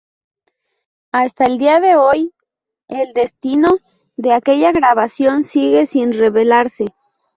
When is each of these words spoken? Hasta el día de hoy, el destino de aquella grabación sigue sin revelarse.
Hasta 1.11 1.45
el 1.45 1.59
día 1.59 1.79
de 1.79 1.95
hoy, 1.95 2.33
el 2.87 3.13
destino 3.13 3.69
de 4.17 4.33
aquella 4.33 4.71
grabación 4.71 5.43
sigue 5.43 5.85
sin 5.85 6.11
revelarse. 6.13 6.85